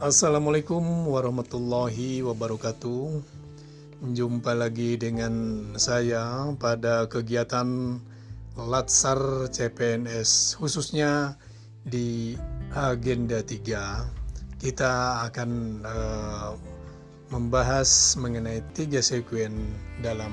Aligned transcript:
Assalamualaikum 0.00 1.12
warahmatullahi 1.12 2.24
wabarakatuh. 2.24 3.20
Jumpa 4.16 4.56
lagi 4.56 4.96
dengan 4.96 5.60
saya 5.76 6.56
pada 6.56 7.04
kegiatan 7.04 8.00
Latsar 8.56 9.20
CPNS 9.52 10.56
khususnya 10.56 11.36
di 11.84 12.32
agenda 12.72 13.44
3 13.44 14.64
kita 14.64 15.20
akan 15.28 15.84
uh, 15.84 16.56
membahas 17.28 18.16
mengenai 18.16 18.64
tiga 18.72 19.04
sekuen 19.04 19.52
dalam 20.00 20.32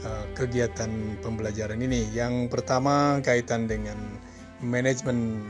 uh, 0.00 0.24
kegiatan 0.32 1.20
pembelajaran 1.20 1.76
ini. 1.76 2.08
Yang 2.16 2.48
pertama 2.48 3.20
kaitan 3.20 3.68
dengan 3.68 4.00
manajemen 4.64 5.44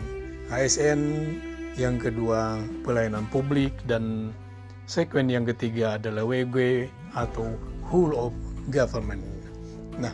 ASN, 0.51 1.39
yang 1.81 1.97
kedua 1.97 2.61
pelayanan 2.85 3.25
publik 3.33 3.73
dan 3.89 4.35
sekuen 4.85 5.33
yang 5.33 5.49
ketiga 5.49 5.97
adalah 5.97 6.27
WG 6.29 6.89
atau 7.17 7.49
whole 7.89 8.13
of 8.17 8.33
government. 8.69 9.25
Nah, 9.97 10.13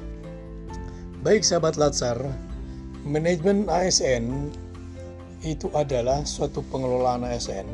baik 1.27 1.43
sahabat 1.43 1.75
Latsar, 1.75 2.19
manajemen 3.03 3.67
ASN 3.67 4.55
itu 5.43 5.71
adalah 5.75 6.23
suatu 6.27 6.63
pengelolaan 6.71 7.27
ASN 7.27 7.67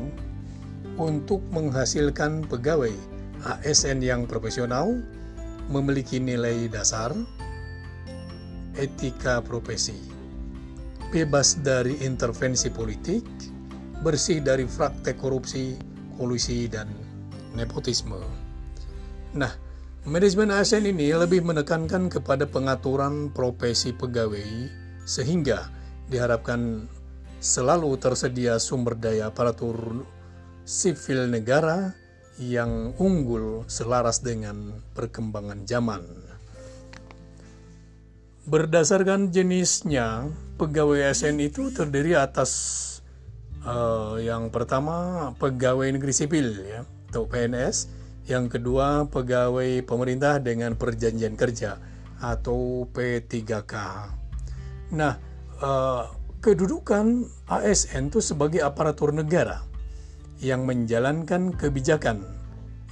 untuk 0.97 1.41
menghasilkan 1.53 2.45
pegawai 2.45 2.93
ASN 3.65 4.01
yang 4.01 4.25
profesional, 4.25 4.97
memiliki 5.69 6.17
nilai 6.17 6.69
dasar, 6.69 7.13
etika 8.77 9.41
profesi, 9.41 9.97
bebas 11.09 11.57
dari 11.61 11.97
intervensi 12.01 12.69
politik, 12.69 13.25
bersih 14.05 14.37
dari 14.37 14.69
praktek 14.69 15.17
korupsi, 15.17 15.73
kolusi, 16.13 16.69
dan 16.69 16.85
nepotisme. 17.57 18.21
Nah, 19.33 19.49
manajemen 20.05 20.53
ASN 20.53 20.85
ini 20.85 21.09
lebih 21.09 21.41
menekankan 21.41 22.13
kepada 22.13 22.45
pengaturan 22.45 23.33
profesi 23.33 23.89
pegawai 23.97 24.69
sehingga 25.09 25.73
diharapkan 26.05 26.85
selalu 27.41 27.97
tersedia 27.97 28.61
sumber 28.61 28.93
daya 28.93 29.33
aparatur 29.33 30.05
sipil 30.69 31.25
negara 31.25 31.97
yang 32.37 32.93
unggul 33.01 33.65
selaras 33.65 34.21
dengan 34.21 34.85
perkembangan 34.93 35.65
zaman. 35.65 36.05
Berdasarkan 38.45 39.33
jenisnya, 39.33 40.29
pegawai 40.61 41.09
ASN 41.09 41.41
itu 41.41 41.73
terdiri 41.73 42.13
atas 42.13 42.53
uh, 43.65 44.15
yang 44.21 44.53
pertama 44.53 45.29
pegawai 45.41 45.89
negeri 45.91 46.13
sipil 46.13 46.47
ya, 46.63 46.81
atau 47.11 47.25
PNS, 47.25 47.89
yang 48.25 48.49
kedua, 48.49 49.05
pegawai 49.05 49.85
pemerintah 49.85 50.41
dengan 50.41 50.73
perjanjian 50.73 51.37
kerja 51.37 51.77
atau 52.17 52.89
P3K. 52.89 53.73
Nah, 54.97 55.13
eh, 55.61 56.03
kedudukan 56.41 57.25
ASN 57.45 58.09
itu 58.09 58.21
sebagai 58.25 58.65
aparatur 58.65 59.13
negara 59.13 59.61
yang 60.41 60.65
menjalankan 60.65 61.53
kebijakan 61.53 62.25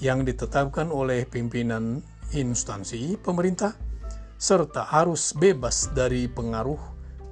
yang 0.02 0.22
ditetapkan 0.22 0.94
oleh 0.94 1.26
pimpinan 1.26 2.02
instansi 2.34 3.18
pemerintah 3.22 3.74
serta 4.38 4.86
harus 4.86 5.34
bebas 5.38 5.90
dari 5.98 6.30
pengaruh 6.30 6.80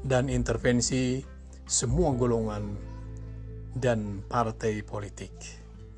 dan 0.06 0.30
intervensi 0.30 1.22
semua 1.66 2.14
golongan 2.17 2.91
dan 3.76 4.26
partai 4.28 4.84
politik. 4.84 5.32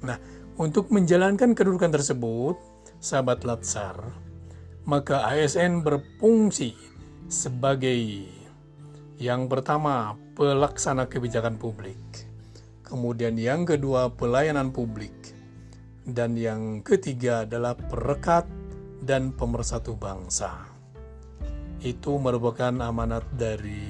Nah, 0.06 0.20
untuk 0.60 0.94
menjalankan 0.94 1.58
kedudukan 1.58 1.90
tersebut, 1.90 2.56
sahabat 3.02 3.42
Latsar, 3.48 3.98
maka 4.86 5.26
ASN 5.32 5.82
berfungsi 5.82 6.76
sebagai 7.32 8.28
yang 9.18 9.48
pertama 9.50 10.14
pelaksana 10.38 11.08
kebijakan 11.10 11.58
publik, 11.58 11.98
kemudian 12.86 13.40
yang 13.40 13.66
kedua 13.66 14.14
pelayanan 14.14 14.70
publik, 14.70 15.16
dan 16.06 16.36
yang 16.38 16.84
ketiga 16.84 17.48
adalah 17.48 17.74
perekat 17.74 18.46
dan 19.02 19.34
pemersatu 19.34 19.96
bangsa. 19.98 20.68
Itu 21.84 22.16
merupakan 22.22 22.72
amanat 22.80 23.28
dari 23.36 23.84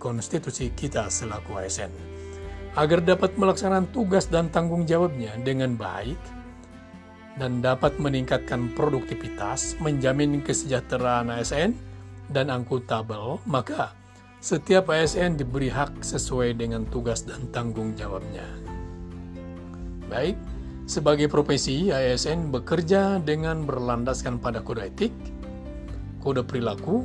konstitusi 0.00 0.72
kita 0.72 1.08
selaku 1.08 1.60
ASN 1.60 2.13
agar 2.74 2.98
dapat 3.02 3.38
melaksanakan 3.38 3.86
tugas 3.94 4.26
dan 4.26 4.50
tanggung 4.50 4.82
jawabnya 4.82 5.34
dengan 5.46 5.78
baik 5.78 6.18
dan 7.38 7.62
dapat 7.62 7.98
meningkatkan 7.98 8.70
produktivitas, 8.78 9.78
menjamin 9.82 10.42
kesejahteraan 10.42 11.30
ASN 11.34 11.74
dan 12.30 12.50
angkutabel, 12.50 13.42
maka 13.46 13.94
setiap 14.38 14.90
ASN 14.90 15.38
diberi 15.38 15.70
hak 15.70 16.02
sesuai 16.02 16.54
dengan 16.58 16.86
tugas 16.90 17.26
dan 17.26 17.46
tanggung 17.50 17.94
jawabnya. 17.98 18.46
Baik, 20.06 20.38
sebagai 20.86 21.26
profesi, 21.26 21.90
ASN 21.90 22.54
bekerja 22.54 23.18
dengan 23.18 23.66
berlandaskan 23.66 24.38
pada 24.38 24.62
kode 24.62 24.86
etik, 24.94 25.14
kode 26.22 26.46
perilaku, 26.46 27.02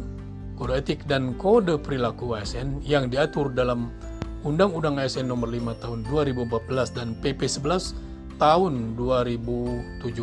kode 0.60 0.78
etik 0.78 1.08
dan 1.10 1.34
kode 1.42 1.80
perilaku 1.82 2.38
ASN 2.38 2.86
yang 2.86 3.10
diatur 3.10 3.50
dalam 3.50 3.90
Undang-Undang 4.40 5.04
ASN 5.04 5.28
Nomor 5.28 5.52
5 5.52 5.84
Tahun 5.84 6.00
2014 6.08 6.96
dan 6.96 7.12
PP 7.20 7.44
11 7.60 8.40
Tahun 8.40 8.74
2017 8.96 10.16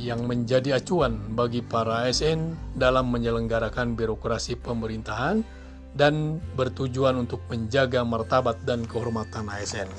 yang 0.00 0.24
menjadi 0.24 0.80
acuan 0.80 1.20
bagi 1.36 1.60
para 1.60 2.08
ASN 2.08 2.56
dalam 2.80 3.12
menyelenggarakan 3.12 3.92
birokrasi 3.92 4.56
pemerintahan 4.56 5.44
dan 5.92 6.40
bertujuan 6.56 7.20
untuk 7.20 7.44
menjaga 7.52 8.00
martabat 8.00 8.56
dan 8.64 8.88
kehormatan 8.88 9.52
ASN. 9.52 9.92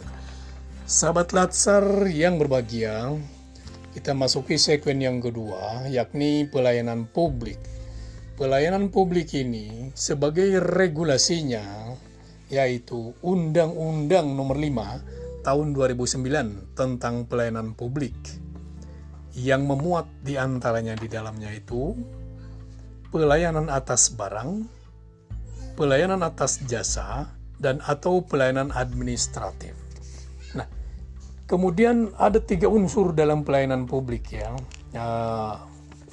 Sahabat 0.90 1.30
Latsar 1.38 2.10
yang 2.10 2.42
berbahagia, 2.42 3.14
kita 3.94 4.18
masuki 4.18 4.58
sekuen 4.58 4.98
yang 4.98 5.22
kedua, 5.22 5.86
yakni 5.94 6.50
pelayanan 6.50 7.06
publik 7.06 7.62
pelayanan 8.44 8.92
publik 8.92 9.32
ini 9.40 9.96
sebagai 9.96 10.60
regulasinya 10.60 11.96
yaitu 12.52 13.16
Undang-Undang 13.24 14.36
Nomor 14.36 14.60
5 14.60 15.48
Tahun 15.48 15.68
2009 15.72 16.76
tentang 16.76 17.24
pelayanan 17.24 17.72
publik 17.72 18.12
yang 19.32 19.64
memuat 19.64 20.12
di 20.20 20.36
antaranya 20.36 20.92
di 20.92 21.08
dalamnya 21.08 21.56
itu 21.56 21.96
pelayanan 23.16 23.72
atas 23.72 24.12
barang, 24.12 24.68
pelayanan 25.80 26.20
atas 26.20 26.68
jasa, 26.68 27.32
dan 27.64 27.80
atau 27.80 28.28
pelayanan 28.28 28.76
administratif. 28.76 29.72
Nah, 30.52 30.68
kemudian 31.48 32.12
ada 32.20 32.44
tiga 32.44 32.68
unsur 32.68 33.16
dalam 33.16 33.48
pelayanan 33.48 33.88
publik 33.88 34.36
ya. 34.36 34.52
ya 34.92 35.08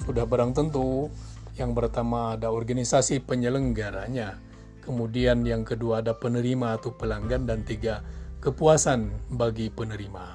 sudah 0.07 0.23
barang 0.23 0.55
tentu 0.55 1.11
yang 1.59 1.75
pertama 1.75 2.39
ada 2.39 2.51
organisasi 2.51 3.23
penyelenggaranya, 3.27 4.39
kemudian 4.83 5.43
yang 5.43 5.67
kedua 5.67 5.99
ada 5.99 6.15
penerima 6.15 6.79
atau 6.79 6.95
pelanggan, 6.95 7.47
dan 7.47 7.63
tiga 7.67 8.05
kepuasan 8.39 9.11
bagi 9.35 9.69
penerima. 9.69 10.25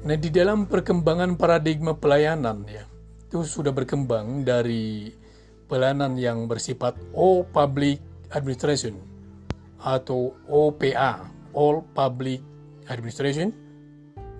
Nah, 0.00 0.16
di 0.16 0.32
dalam 0.32 0.64
perkembangan 0.64 1.36
paradigma 1.36 1.92
pelayanan 1.92 2.64
ya, 2.64 2.88
itu 3.28 3.44
sudah 3.44 3.70
berkembang 3.70 4.42
dari 4.42 5.12
pelayanan 5.70 6.18
yang 6.18 6.48
bersifat 6.50 6.98
O 7.14 7.46
Public 7.46 8.00
Administration 8.32 8.98
atau 9.78 10.34
OPA, 10.50 11.30
All 11.54 11.86
Public 11.94 12.42
Administration, 12.90 13.54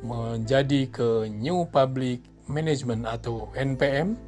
menjadi 0.02 0.88
ke 0.90 1.28
New 1.28 1.68
Public 1.68 2.24
Management 2.50 3.06
atau 3.06 3.52
NPM, 3.54 4.18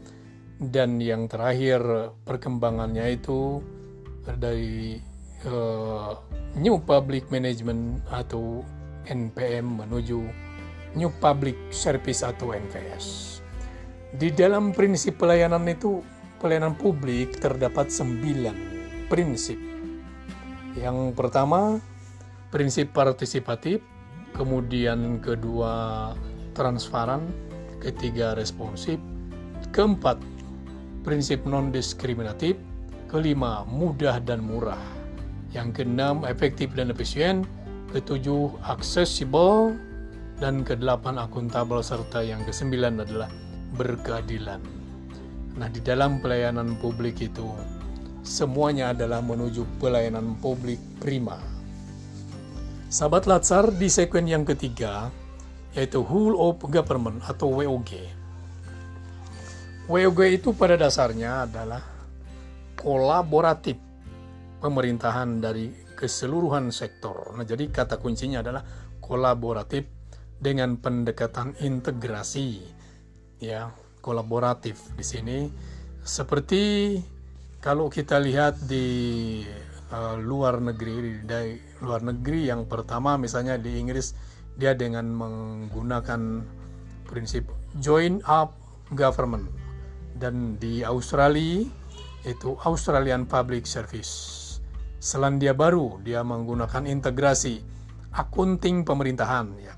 dan 0.70 1.03
yang 1.03 1.26
terakhir 1.26 2.14
perkembangannya 2.23 3.19
itu 3.19 3.59
dari 4.23 5.03
uh, 5.50 6.14
New 6.55 6.79
Public 6.87 7.26
Management 7.35 8.06
atau 8.06 8.62
NPM 9.11 9.82
menuju 9.82 10.20
New 10.94 11.11
Public 11.19 11.75
Service 11.75 12.23
atau 12.23 12.55
NPS. 12.55 13.38
Di 14.12 14.29
dalam 14.31 14.70
prinsip 14.76 15.19
pelayanan 15.19 15.64
itu, 15.67 16.05
pelayanan 16.38 16.76
publik 16.76 17.41
terdapat 17.41 17.88
sembilan 17.88 18.55
prinsip. 19.08 19.56
Yang 20.76 21.17
pertama, 21.17 21.81
prinsip 22.53 22.93
partisipatif, 22.93 23.81
kemudian 24.37 25.19
kedua 25.25 26.12
transparan, 26.53 27.25
ketiga 27.81 28.37
responsif, 28.37 29.00
keempat 29.73 30.20
prinsip 31.03 31.43
non-diskriminatif, 31.45 32.59
kelima 33.11 33.67
mudah 33.69 34.23
dan 34.23 34.43
murah, 34.43 34.81
yang 35.53 35.75
keenam 35.75 36.25
efektif 36.25 36.73
dan 36.73 36.89
efisien, 36.95 37.45
ketujuh 37.93 38.51
accessible, 38.65 39.77
dan 40.41 40.67
kedelapan 40.67 41.23
akuntabel 41.23 41.85
serta 41.85 42.25
yang 42.25 42.43
kesembilan 42.43 43.05
adalah 43.05 43.31
berkeadilan. 43.79 44.59
Nah, 45.55 45.69
di 45.69 45.85
dalam 45.85 46.19
pelayanan 46.19 46.81
publik 46.81 47.21
itu 47.21 47.47
semuanya 48.25 48.97
adalah 48.97 49.21
menuju 49.21 49.69
pelayanan 49.79 50.35
publik 50.41 50.81
prima. 50.99 51.37
Sahabat 52.89 53.29
Latsar 53.29 53.73
di 53.73 53.89
sekuen 53.89 54.29
yang 54.29 54.45
ketiga 54.45 55.13
yaitu 55.73 56.05
Whole 56.05 56.37
of 56.37 56.61
Government 56.69 57.25
atau 57.25 57.49
WOG. 57.49 58.22
WOG 59.90 60.20
itu 60.31 60.55
pada 60.55 60.79
dasarnya 60.79 61.50
adalah 61.50 61.82
kolaboratif 62.79 63.75
pemerintahan 64.62 65.43
dari 65.43 65.75
keseluruhan 65.99 66.70
sektor. 66.70 67.34
Nah, 67.34 67.43
jadi 67.43 67.67
kata 67.67 67.99
kuncinya 67.99 68.43
adalah 68.43 68.62
kolaboratif 69.02 69.87
dengan 70.38 70.79
pendekatan 70.79 71.58
integrasi. 71.58 72.62
Ya, 73.43 73.75
kolaboratif 74.02 74.79
di 74.99 75.06
sini 75.06 75.38
seperti 76.02 76.99
kalau 77.62 77.87
kita 77.87 78.19
lihat 78.19 78.58
di 78.67 78.87
uh, 79.94 80.19
luar 80.19 80.58
negeri 80.58 81.23
di 81.23 81.55
luar 81.79 82.02
negeri 82.02 82.50
yang 82.50 82.67
pertama 82.67 83.14
misalnya 83.14 83.55
di 83.55 83.79
Inggris 83.79 84.19
dia 84.58 84.75
dengan 84.75 85.06
menggunakan 85.14 86.43
prinsip 87.06 87.46
join 87.79 88.19
up 88.26 88.58
government 88.93 89.62
dan 90.23 90.55
di 90.63 90.87
Australia 90.87 91.67
itu 92.23 92.55
Australian 92.63 93.27
Public 93.27 93.67
Service 93.67 94.39
Selandia 95.03 95.51
Baru 95.51 95.99
dia 95.99 96.23
menggunakan 96.23 96.87
integrasi 96.87 97.59
akunting 98.15 98.87
pemerintahan 98.87 99.51
ya, 99.59 99.75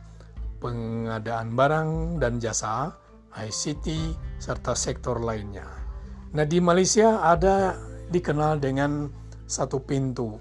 pengadaan 0.60 1.56
barang 1.56 2.20
dan 2.20 2.36
jasa, 2.36 2.92
ICT 3.32 3.88
serta 4.36 4.76
sektor 4.76 5.24
lainnya. 5.24 5.64
Nah, 6.36 6.44
di 6.44 6.60
Malaysia 6.60 7.24
ada 7.24 7.72
dikenal 8.12 8.60
dengan 8.60 9.08
satu 9.48 9.80
pintu 9.80 10.36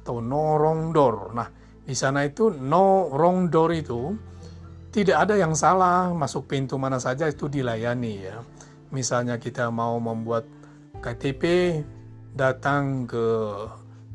atau 0.00 0.22
no 0.24 0.56
wrong 0.56 0.96
door. 0.96 1.36
Nah, 1.36 1.52
di 1.84 1.92
sana 1.92 2.24
itu 2.24 2.48
no 2.48 3.12
wrong 3.12 3.52
door 3.52 3.74
itu 3.74 4.16
tidak 4.94 5.28
ada 5.28 5.36
yang 5.36 5.52
salah, 5.52 6.08
masuk 6.16 6.48
pintu 6.48 6.80
mana 6.80 6.96
saja 6.96 7.28
itu 7.28 7.52
dilayani 7.52 8.14
ya. 8.22 8.40
Misalnya 8.94 9.40
kita 9.40 9.70
mau 9.70 9.98
membuat 9.98 10.46
KTP 11.02 11.42
datang 12.36 13.08
ke 13.08 13.26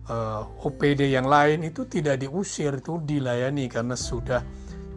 uh, 0.06 0.44
eh, 0.46 0.66
OPD 0.68 1.10
yang 1.10 1.26
lain 1.26 1.66
itu 1.66 1.90
tidak 1.90 2.22
diusir 2.22 2.78
itu 2.78 3.02
dilayani 3.02 3.66
karena 3.66 3.98
sudah 3.98 4.46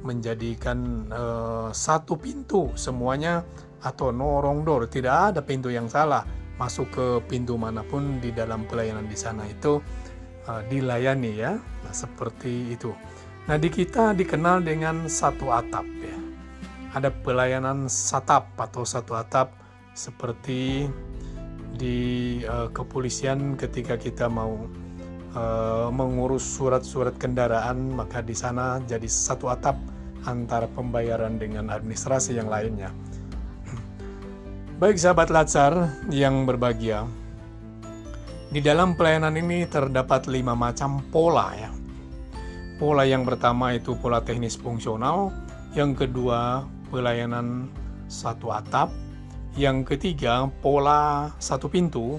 menjadikan 0.04 1.08
uh, 1.08 1.68
satu 1.72 2.20
pintu 2.20 2.68
semuanya 2.76 3.40
atau 3.80 4.12
no 4.12 4.44
wrong 4.44 4.60
door. 4.60 4.84
Tidak 4.84 5.32
ada 5.32 5.40
pintu 5.40 5.72
yang 5.72 5.88
salah. 5.88 6.28
Masuk 6.60 6.86
ke 6.92 7.06
pintu 7.26 7.58
mana 7.58 7.82
pun 7.82 8.20
di 8.20 8.30
dalam 8.30 8.68
pelayanan 8.68 9.08
di 9.08 9.16
sana 9.16 9.48
itu 9.48 9.80
uh, 10.44 10.62
dilayani 10.68 11.32
ya. 11.40 11.56
Nah, 11.56 11.94
seperti 11.94 12.76
itu. 12.76 12.92
Nah 13.44 13.56
di 13.60 13.68
kita 13.68 14.12
dikenal 14.12 14.64
dengan 14.64 15.08
satu 15.08 15.52
atap 15.52 15.84
ya. 16.04 16.18
Ada 16.94 17.10
pelayanan 17.10 17.90
satap 17.90 18.54
atau 18.60 18.86
satu 18.86 19.16
atap 19.18 19.63
seperti 19.94 20.90
di 21.74 21.98
uh, 22.46 22.70
kepolisian 22.70 23.54
ketika 23.54 23.98
kita 23.98 24.26
mau 24.26 24.66
uh, 25.34 25.88
mengurus 25.90 26.42
surat-surat 26.42 27.14
kendaraan, 27.18 27.94
maka 27.94 28.22
di 28.22 28.34
sana 28.34 28.82
jadi 28.86 29.06
satu 29.06 29.50
atap 29.50 29.78
antara 30.26 30.66
pembayaran 30.70 31.38
dengan 31.38 31.70
administrasi 31.70 32.38
yang 32.38 32.50
lainnya. 32.50 32.90
Baik 34.82 34.98
sahabat 34.98 35.30
Latsar 35.30 35.90
yang 36.10 36.46
berbahagia, 36.46 37.06
di 38.54 38.62
dalam 38.62 38.94
pelayanan 38.94 39.34
ini 39.34 39.66
terdapat 39.66 40.30
lima 40.30 40.54
macam 40.54 41.02
pola 41.10 41.50
ya. 41.58 41.70
Pola 42.78 43.02
yang 43.02 43.26
pertama 43.26 43.74
itu 43.74 43.98
pola 43.98 44.22
teknis 44.22 44.54
fungsional, 44.54 45.34
yang 45.74 45.90
kedua 45.90 46.62
pelayanan 46.90 47.66
satu 48.06 48.54
atap, 48.54 48.94
yang 49.54 49.86
ketiga 49.86 50.50
pola 50.62 51.30
satu 51.38 51.70
pintu, 51.70 52.18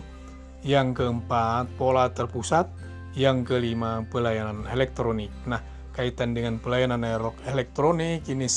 yang 0.64 0.96
keempat 0.96 1.68
pola 1.76 2.08
terpusat, 2.12 2.72
yang 3.16 3.44
kelima, 3.44 4.08
pelayanan 4.08 4.64
elektronik. 4.72 5.32
Nah, 5.44 5.60
kaitan 5.92 6.32
dengan 6.32 6.60
pelayanan 6.60 7.04
elektronik 7.48 8.24
ini 8.32 8.48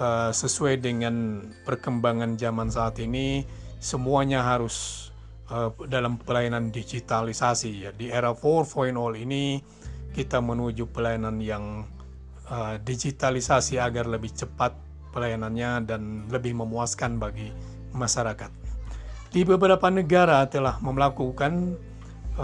uh, 0.00 0.32
sesuai 0.32 0.80
dengan 0.80 1.44
perkembangan 1.68 2.40
zaman 2.40 2.72
saat 2.72 3.00
ini, 3.04 3.44
semuanya 3.80 4.44
harus 4.44 5.08
uh, 5.52 5.72
dalam 5.84 6.16
pelayanan 6.16 6.72
digitalisasi 6.72 7.88
ya. 7.88 7.90
Di 7.92 8.08
era 8.08 8.32
4.0 8.32 8.96
ini 9.20 9.60
kita 10.16 10.40
menuju 10.40 10.88
pelayanan 10.88 11.36
yang 11.44 11.84
uh, 12.48 12.80
digitalisasi 12.80 13.76
agar 13.76 14.08
lebih 14.08 14.32
cepat 14.32 14.72
pelayanannya 15.12 15.88
dan 15.88 16.02
lebih 16.28 16.56
memuaskan 16.56 17.16
bagi 17.16 17.75
masyarakat. 17.96 18.52
Di 19.32 19.42
beberapa 19.42 19.88
negara 19.88 20.44
telah 20.46 20.78
melakukan 20.84 21.76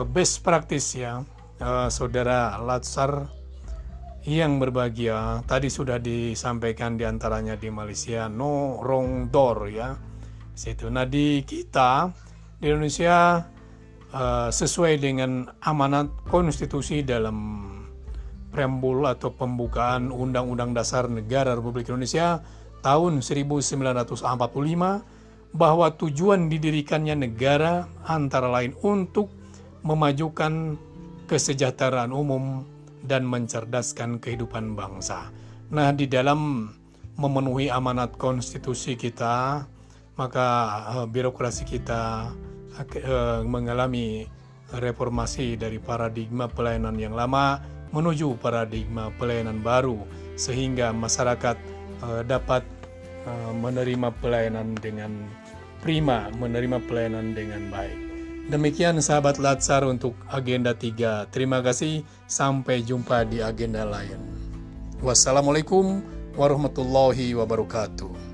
best 0.09 0.41
practice 0.41 0.97
ya 0.97 1.21
uh, 1.61 1.89
saudara 1.93 2.57
Latsar 2.59 3.29
yang 4.25 4.57
berbahagia. 4.57 5.45
Tadi 5.45 5.69
sudah 5.69 5.99
disampaikan 6.01 6.97
di 6.97 7.05
antaranya 7.05 7.59
di 7.59 7.69
Malaysia 7.69 8.31
no 8.31 8.81
wrong 8.81 9.29
door 9.29 9.69
ya. 9.69 9.95
Situ. 10.53 10.89
Nah 10.89 11.05
di 11.09 11.43
kita 11.45 12.13
di 12.61 12.71
Indonesia 12.71 13.43
uh, 14.15 14.49
sesuai 14.53 14.95
dengan 15.01 15.49
amanat 15.65 16.09
konstitusi 16.29 17.03
dalam 17.03 17.69
preambul 18.53 19.09
atau 19.09 19.33
pembukaan 19.33 20.13
Undang-Undang 20.13 20.77
Dasar 20.77 21.09
Negara 21.09 21.57
Republik 21.57 21.89
Indonesia 21.89 22.45
tahun 22.85 23.25
1945 23.25 24.23
bahwa 25.53 25.93
tujuan 25.95 26.49
didirikannya 26.49 27.29
negara 27.29 27.89
antara 28.09 28.49
lain 28.49 28.73
untuk 28.81 29.29
memajukan 29.85 30.81
kesejahteraan 31.29 32.13
umum, 32.13 32.65
dan 33.03 33.27
mencerdaskan 33.27 34.23
kehidupan 34.23 34.79
bangsa. 34.79 35.31
Nah, 35.75 35.91
di 35.91 36.07
dalam 36.07 36.71
memenuhi 37.19 37.69
amanat 37.69 38.15
konstitusi 38.17 38.95
kita, 38.95 39.67
maka 40.15 40.47
uh, 40.95 41.07
birokrasi 41.09 41.67
kita 41.67 42.31
uh, 42.79 43.41
mengalami 43.43 44.27
reformasi 44.73 45.59
dari 45.59 45.77
paradigma 45.77 46.49
pelayanan 46.49 46.97
yang 46.97 47.13
lama 47.13 47.61
menuju 47.93 48.41
paradigma 48.41 49.13
pelayanan 49.21 49.61
baru 49.61 50.01
sehingga 50.33 50.97
masyarakat 50.97 51.61
uh, 53.27 53.53
menerima 53.55 54.09
pelayanan 54.23 54.75
dengan 54.79 55.27
prima, 55.83 56.31
menerima 56.39 56.79
pelayanan 56.87 57.35
dengan 57.35 57.69
baik. 57.69 57.99
Demikian 58.51 58.99
sahabat 58.99 59.39
Latsar 59.39 59.87
untuk 59.87 60.19
agenda 60.27 60.75
3. 60.75 61.31
Terima 61.31 61.63
kasih, 61.63 62.03
sampai 62.27 62.83
jumpa 62.83 63.23
di 63.23 63.39
agenda 63.39 63.87
lain. 63.87 64.19
Wassalamualaikum 64.99 66.03
warahmatullahi 66.35 67.39
wabarakatuh. 67.39 68.32